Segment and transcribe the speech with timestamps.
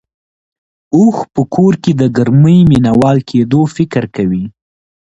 [0.95, 4.45] اوښ په کور کې د ګرمۍ مينه وال کېدو فکر کوي.